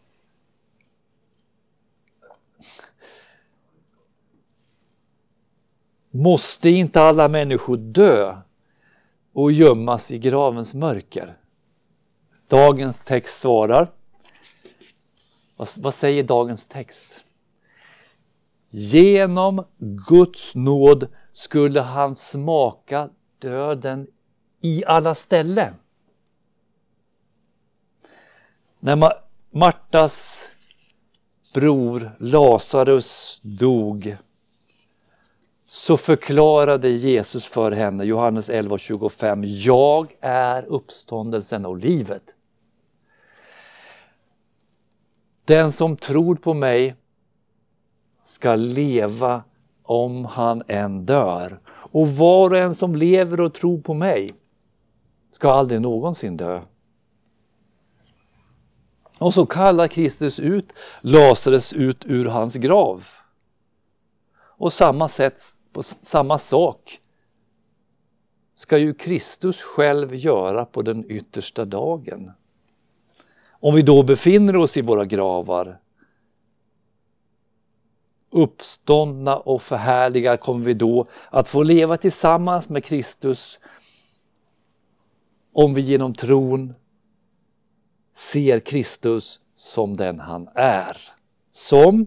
Måste 6.18 6.70
inte 6.70 7.02
alla 7.02 7.28
människor 7.28 7.76
dö 7.76 8.36
och 9.32 9.52
gömmas 9.52 10.10
i 10.10 10.18
gravens 10.18 10.74
mörker? 10.74 11.38
Dagens 12.48 13.04
text 13.04 13.40
svarar. 13.40 13.90
Vad, 15.76 15.94
säger 15.94 16.22
dagens 16.22 16.66
text? 16.66 17.24
Genom 18.70 19.64
Guds 20.08 20.54
nåd 20.54 21.08
skulle 21.32 21.80
han 21.80 22.16
smaka 22.16 23.08
döden 23.38 24.06
i 24.60 24.84
alla 24.84 25.14
ställen. 25.14 25.74
När 28.80 29.12
Martas 29.50 30.48
bror 31.54 32.16
Lazarus 32.18 33.40
dog 33.42 34.16
så 35.70 35.96
förklarade 35.96 36.88
Jesus 36.88 37.46
för 37.46 37.72
henne, 37.72 38.04
Johannes 38.04 38.50
11.25, 38.50 39.44
Jag 39.44 40.16
är 40.20 40.64
uppståndelsen 40.64 41.66
och 41.66 41.76
livet. 41.76 42.34
Den 45.44 45.72
som 45.72 45.96
tror 45.96 46.34
på 46.34 46.54
mig 46.54 46.96
ska 48.24 48.54
leva 48.54 49.42
om 49.82 50.24
han 50.24 50.62
än 50.68 51.06
dör. 51.06 51.60
Och 51.68 52.08
var 52.08 52.50
och 52.50 52.58
en 52.58 52.74
som 52.74 52.96
lever 52.96 53.40
och 53.40 53.54
tror 53.54 53.80
på 53.80 53.94
mig 53.94 54.34
ska 55.30 55.50
aldrig 55.50 55.80
någonsin 55.80 56.36
dö. 56.36 56.60
Och 59.18 59.34
så 59.34 59.46
kallar 59.46 59.88
Kristus 59.88 60.40
ut 60.40 60.72
Lazarus 61.00 61.72
ut 61.72 62.04
ur 62.04 62.24
hans 62.24 62.54
grav. 62.54 63.04
Och 64.58 64.72
samma, 64.72 65.08
sätt, 65.08 65.42
på 65.78 65.82
samma 65.82 66.38
sak 66.38 67.00
ska 68.54 68.78
ju 68.78 68.94
Kristus 68.94 69.62
själv 69.62 70.14
göra 70.14 70.64
på 70.64 70.82
den 70.82 71.10
yttersta 71.10 71.64
dagen. 71.64 72.32
Om 73.50 73.74
vi 73.74 73.82
då 73.82 74.02
befinner 74.02 74.56
oss 74.56 74.76
i 74.76 74.82
våra 74.82 75.04
gravar 75.04 75.80
uppståndna 78.30 79.36
och 79.36 79.62
förhärliga 79.62 80.36
kommer 80.36 80.64
vi 80.64 80.74
då 80.74 81.06
att 81.30 81.48
få 81.48 81.62
leva 81.62 81.96
tillsammans 81.96 82.68
med 82.68 82.84
Kristus 82.84 83.58
om 85.52 85.74
vi 85.74 85.80
genom 85.80 86.14
tron 86.14 86.74
ser 88.14 88.60
Kristus 88.60 89.40
som 89.54 89.96
den 89.96 90.20
han 90.20 90.48
är. 90.54 90.96
Som 91.50 92.06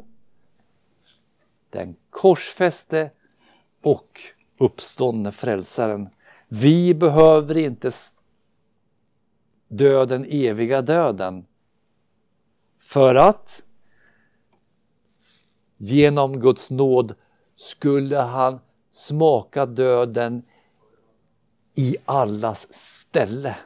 den 1.70 1.96
korsfäste 2.10 3.12
och 3.82 4.22
uppståndne 4.58 5.32
frälsaren. 5.32 6.10
Vi 6.48 6.94
behöver 6.94 7.58
inte 7.58 7.92
dö 9.68 10.06
den 10.06 10.26
eviga 10.30 10.82
döden 10.82 11.46
för 12.80 13.16
att 13.16 13.64
genom 15.78 16.40
Guds 16.40 16.72
nåd 16.72 17.16
skulle 17.56 18.18
han 18.18 18.60
smaka 18.92 19.66
döden 19.66 20.44
i 21.76 21.96
allas 22.06 22.68
ställe. 22.74 23.58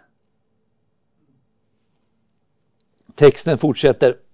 Texten 3.15 3.58
fortsätter. 3.58 4.24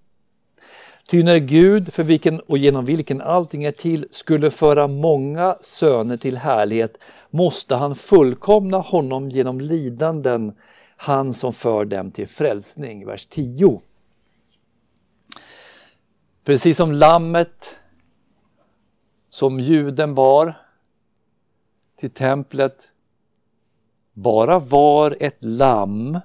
Ty 1.11 1.23
när 1.23 1.37
Gud, 1.37 1.93
för 1.93 2.03
vilken 2.03 2.39
och 2.39 2.57
genom 2.57 2.85
vilken 2.85 3.21
allting 3.21 3.63
är 3.63 3.71
till, 3.71 4.07
skulle 4.11 4.51
föra 4.51 4.87
många 4.87 5.57
söner 5.61 6.17
till 6.17 6.37
härlighet 6.37 6.97
måste 7.29 7.75
han 7.75 7.95
fullkomna 7.95 8.77
honom 8.77 9.29
genom 9.29 9.61
lidanden, 9.61 10.53
han 10.97 11.33
som 11.33 11.53
för 11.53 11.85
dem 11.85 12.11
till 12.11 12.27
frälsning. 12.27 13.05
Vers 13.05 13.25
10. 13.25 13.81
Precis 16.43 16.77
som 16.77 16.91
lammet 16.91 17.77
som 19.29 19.59
juden 19.59 20.15
var 20.15 20.53
till 21.99 22.11
templet 22.11 22.87
bara 24.13 24.59
var 24.59 25.17
ett 25.19 25.43
lamm 25.43 26.19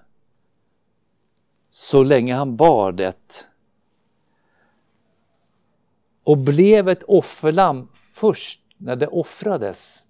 så 1.70 2.02
länge 2.02 2.34
han 2.34 2.56
bar 2.56 2.92
det 2.92 3.45
och 6.26 6.38
blev 6.38 6.88
ett 6.88 7.02
offerlamm 7.02 7.88
först 8.12 8.60
när 8.76 8.96
det 8.96 9.06
offrades. 9.06 10.04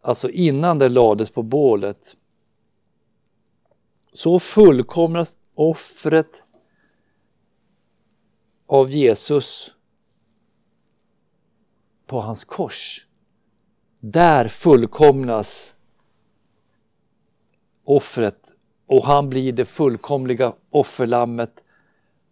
Alltså 0.00 0.30
innan 0.30 0.78
det 0.78 0.88
lades 0.88 1.30
på 1.30 1.42
bålet. 1.42 2.16
Så 4.12 4.38
fullkomnas 4.38 5.38
offret 5.54 6.44
av 8.66 8.90
Jesus 8.90 9.72
på 12.06 12.20
hans 12.20 12.44
kors. 12.44 13.06
Där 14.00 14.48
fullkomnas 14.48 15.76
offret 17.84 18.52
och 18.86 19.04
han 19.04 19.30
blir 19.30 19.52
det 19.52 19.64
fullkomliga 19.64 20.54
offerlammet 20.70 21.64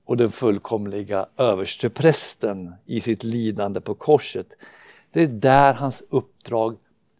och 0.08 0.16
den 0.16 0.30
fullkomliga 0.30 1.26
översteprästen 1.36 2.74
i 2.86 3.00
sitt 3.00 3.24
lidande 3.24 3.80
på 3.80 3.94
korset. 3.94 4.46
Det 5.10 5.22
är 5.22 5.28
där 5.28 5.74
hans 5.74 6.02
uppdrag 6.10 6.76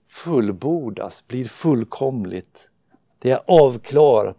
fullbordas, 0.09 1.27
blir 1.27 1.45
fullkomligt. 1.45 2.69
Det 3.19 3.31
är 3.31 3.41
avklarat. 3.47 4.37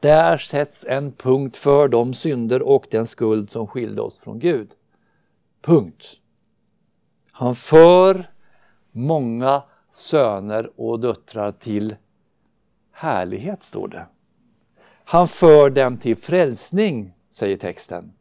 Där 0.00 0.38
sätts 0.38 0.84
en 0.88 1.12
punkt 1.12 1.56
för 1.56 1.88
de 1.88 2.14
synder 2.14 2.62
och 2.62 2.86
den 2.90 3.06
skuld 3.06 3.50
som 3.50 3.66
skilde 3.66 4.02
oss 4.02 4.18
från 4.18 4.38
Gud. 4.38 4.70
Punkt. 5.62 6.06
Han 7.32 7.54
för 7.54 8.30
många 8.92 9.62
söner 9.94 10.80
och 10.80 11.00
döttrar 11.00 11.52
till 11.52 11.96
härlighet, 12.92 13.62
står 13.62 13.88
det. 13.88 14.06
Han 15.04 15.28
för 15.28 15.70
dem 15.70 15.96
till 15.96 16.16
frälsning, 16.16 17.15
säger 17.36 17.56
texten. 17.56 18.12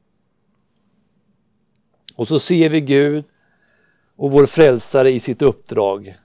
Och 2.15 2.28
så 2.28 2.39
ser 2.39 2.69
vi 2.69 2.82
Gud 2.82 3.25
och 4.15 4.32
vår 4.32 4.45
frälsare 4.45 5.12
i 5.12 5.19
sitt 5.19 5.41
uppdrag. 5.41 6.15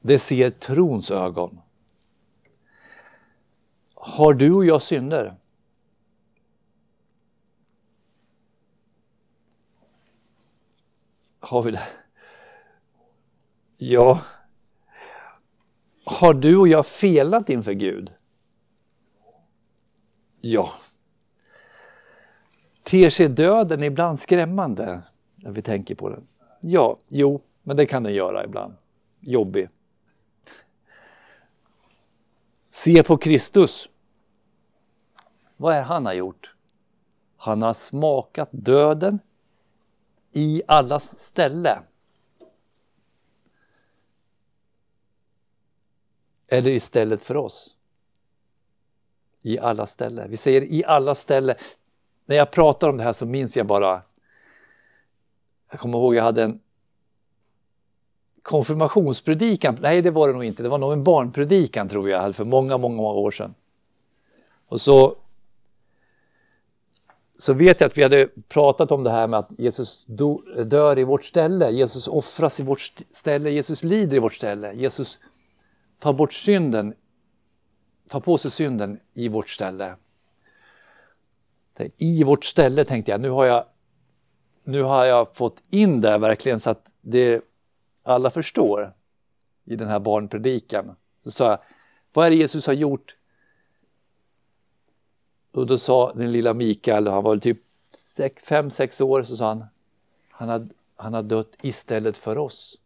Det 0.00 0.18
ser 0.18 0.50
trons 0.50 1.10
ögon. 1.10 1.60
Har 3.94 4.34
du 4.34 4.52
och 4.52 4.64
jag 4.64 4.82
synder? 4.82 5.36
Har 11.40 11.62
vi 11.62 11.70
det? 11.70 11.88
Ja. 13.76 14.20
Har 16.04 16.34
du 16.34 16.56
och 16.56 16.68
jag 16.68 16.86
felat 16.86 17.48
inför 17.48 17.72
Gud? 17.72 18.15
Ja. 20.46 20.72
Ter 22.82 23.10
sig 23.10 23.28
döden 23.28 23.82
ibland 23.82 24.20
skrämmande 24.20 25.02
när 25.36 25.50
vi 25.50 25.62
tänker 25.62 25.94
på 25.94 26.08
den? 26.08 26.26
Ja, 26.60 26.98
jo, 27.08 27.42
men 27.62 27.76
det 27.76 27.86
kan 27.86 28.02
den 28.02 28.14
göra 28.14 28.44
ibland. 28.44 28.74
Jobbig. 29.20 29.68
Se 32.70 33.02
på 33.02 33.16
Kristus. 33.16 33.88
Vad 35.56 35.74
är 35.74 35.82
han 35.82 36.06
har 36.06 36.12
gjort? 36.12 36.54
Han 37.36 37.62
har 37.62 37.74
smakat 37.74 38.48
döden 38.52 39.18
i 40.32 40.62
allas 40.66 41.18
ställe. 41.18 41.82
Eller 46.46 46.70
istället 46.70 47.22
för 47.22 47.36
oss. 47.36 47.75
I 49.42 49.58
alla 49.58 49.86
ställen. 49.86 50.30
Vi 50.30 50.36
säger 50.36 50.62
i 50.62 50.84
alla 50.84 51.14
ställen. 51.14 51.56
När 52.26 52.36
jag 52.36 52.50
pratar 52.50 52.88
om 52.88 52.96
det 52.96 53.02
här 53.02 53.12
så 53.12 53.26
minns 53.26 53.56
jag 53.56 53.66
bara 53.66 54.02
Jag 55.70 55.80
kommer 55.80 55.98
ihåg 55.98 56.14
jag 56.14 56.22
hade 56.22 56.42
en 56.42 56.60
konfirmationspredikan. 58.46 59.78
Nej, 59.80 60.02
det 60.02 60.10
var 60.10 60.28
det 60.28 60.32
nog 60.32 60.44
inte. 60.44 60.62
Det 60.62 60.68
var 60.68 60.78
nog 60.78 60.92
en 60.92 61.04
barnpredikan 61.04 61.88
tror 61.88 62.10
jag, 62.10 62.36
för 62.36 62.44
många, 62.44 62.78
många, 62.78 62.96
många 62.96 63.18
år 63.18 63.30
sedan. 63.30 63.54
Och 64.68 64.80
så, 64.80 65.16
så 67.38 67.52
vet 67.52 67.80
jag 67.80 67.88
att 67.88 67.98
vi 67.98 68.02
hade 68.02 68.28
pratat 68.48 68.92
om 68.92 69.04
det 69.04 69.10
här 69.10 69.26
med 69.26 69.38
att 69.38 69.50
Jesus 69.58 70.04
do, 70.06 70.42
dör 70.64 70.98
i 70.98 71.04
vårt 71.04 71.24
ställe. 71.24 71.70
Jesus 71.70 72.08
offras 72.08 72.60
i 72.60 72.62
vårt 72.62 72.92
ställe. 73.10 73.50
Jesus 73.50 73.84
lider 73.84 74.16
i 74.16 74.18
vårt 74.18 74.34
ställe. 74.34 74.72
Jesus 74.72 75.18
tar 75.98 76.12
bort 76.12 76.32
synden, 76.32 76.94
Ta 78.08 78.20
på 78.20 78.38
sig 78.38 78.50
synden 78.50 79.00
i 79.14 79.28
vårt 79.28 79.48
ställe. 79.48 79.96
I 81.96 82.24
vårt 82.24 82.44
ställe 82.44 82.84
tänkte 82.84 83.10
jag, 83.10 83.20
nu 83.20 83.30
har 83.30 83.44
jag, 83.44 83.64
nu 84.64 84.82
har 84.82 85.04
jag 85.04 85.36
fått 85.36 85.62
in 85.70 86.00
det 86.00 86.18
verkligen 86.18 86.60
så 86.60 86.70
att 86.70 86.92
det 87.00 87.44
alla 88.02 88.30
förstår 88.30 88.92
i 89.64 89.76
den 89.76 89.88
här 89.88 90.00
barnpredikan. 90.00 90.96
Så 91.24 91.30
sa 91.30 91.50
jag, 91.50 91.58
vad 92.12 92.26
är 92.26 92.30
det 92.30 92.36
Jesus 92.36 92.66
har 92.66 92.74
gjort? 92.74 93.16
Och 95.52 95.66
då 95.66 95.78
sa 95.78 96.12
den 96.12 96.32
lilla 96.32 96.54
Mikael, 96.54 97.08
han 97.08 97.24
var 97.24 97.30
väl 97.30 97.40
typ 97.40 97.62
5-6 97.92 99.02
år, 99.02 99.22
så 99.22 99.36
sa 99.36 99.48
han, 99.48 99.64
han 100.30 100.48
har, 100.48 100.68
han 100.96 101.14
har 101.14 101.22
dött 101.22 101.56
istället 101.62 102.16
för 102.16 102.38
oss. 102.38 102.78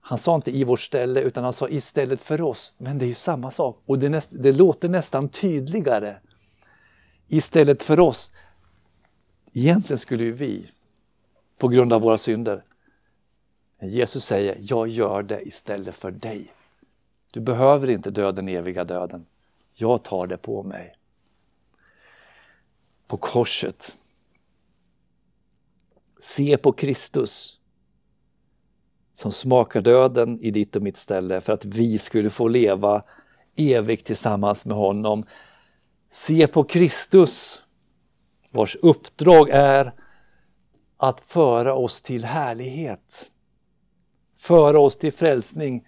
Han 0.00 0.18
sa 0.18 0.34
inte 0.34 0.50
i 0.50 0.64
vårt 0.64 0.80
ställe 0.80 1.20
utan 1.20 1.44
han 1.44 1.52
sa 1.52 1.68
istället 1.68 2.20
för 2.20 2.40
oss. 2.40 2.74
Men 2.78 2.98
det 2.98 3.04
är 3.04 3.08
ju 3.08 3.14
samma 3.14 3.50
sak 3.50 3.82
och 3.86 3.98
det, 3.98 4.08
näst, 4.08 4.28
det 4.32 4.52
låter 4.52 4.88
nästan 4.88 5.28
tydligare. 5.28 6.16
Istället 7.28 7.82
för 7.82 8.00
oss. 8.00 8.32
Egentligen 9.52 9.98
skulle 9.98 10.24
ju 10.24 10.32
vi, 10.32 10.70
på 11.58 11.68
grund 11.68 11.92
av 11.92 12.00
våra 12.00 12.18
synder, 12.18 12.64
men 13.78 13.90
Jesus 13.90 14.24
säger, 14.24 14.58
jag 14.60 14.88
gör 14.88 15.22
det 15.22 15.42
istället 15.42 15.94
för 15.94 16.10
dig. 16.10 16.52
Du 17.32 17.40
behöver 17.40 17.90
inte 17.90 18.10
dö 18.10 18.32
den 18.32 18.48
eviga 18.48 18.84
döden. 18.84 19.26
Jag 19.74 20.02
tar 20.02 20.26
det 20.26 20.36
på 20.36 20.62
mig. 20.62 20.96
På 23.06 23.16
korset. 23.16 23.96
Se 26.22 26.56
på 26.56 26.72
Kristus 26.72 27.59
som 29.20 29.32
smakar 29.32 29.80
döden 29.80 30.40
i 30.40 30.50
ditt 30.50 30.76
och 30.76 30.82
mitt 30.82 30.96
ställe 30.96 31.40
för 31.40 31.52
att 31.52 31.64
vi 31.64 31.98
skulle 31.98 32.30
få 32.30 32.48
leva 32.48 33.02
evigt 33.56 34.06
tillsammans 34.06 34.66
med 34.66 34.76
honom. 34.76 35.24
Se 36.10 36.46
på 36.46 36.64
Kristus 36.64 37.62
vars 38.50 38.76
uppdrag 38.76 39.48
är 39.52 39.92
att 40.96 41.20
föra 41.20 41.74
oss 41.74 42.02
till 42.02 42.24
härlighet 42.24 43.30
föra 44.40 44.80
oss 44.80 44.96
till 44.96 45.12
frälsning. 45.12 45.86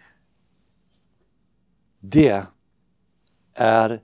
Det 2.01 2.47
är 3.55 4.03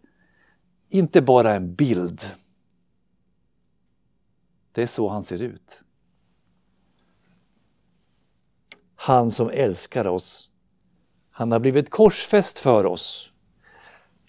inte 0.89 1.23
bara 1.23 1.55
en 1.55 1.75
bild. 1.75 2.23
Det 4.73 4.83
är 4.83 4.87
så 4.87 5.09
han 5.09 5.23
ser 5.23 5.43
ut. 5.43 5.81
Han 9.01 9.31
som 9.31 9.51
älskar 9.51 10.07
oss. 10.07 10.51
Han 11.31 11.53
har 11.53 11.59
blivit 11.59 11.91
korsfäst 11.91 12.59
för 12.59 12.87
oss. 12.87 13.33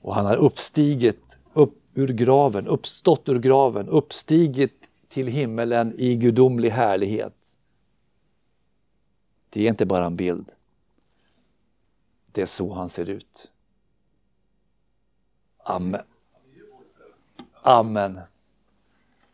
Och 0.02 0.16
han 0.16 0.26
har 0.26 0.36
uppstigit 0.36 1.38
upp 1.54 1.78
ur 1.94 2.08
graven, 2.08 2.68
uppstått 2.68 3.30
ur 3.30 3.40
graven, 3.40 3.88
uppstigit 3.88 4.90
till 5.08 5.28
himmelen 5.28 5.94
i 5.98 6.16
gudomlig 6.16 6.70
härlighet. 6.70 7.60
Det 9.50 9.66
är 9.66 9.70
inte 9.70 9.86
bara 9.86 10.06
en 10.06 10.16
bild. 10.16 10.52
Det 12.32 12.42
är 12.42 12.46
så 12.46 12.74
han 12.74 12.90
ser 12.90 13.10
ut. 13.10 13.52
Amen. 15.58 16.02
Amen. 17.62 18.20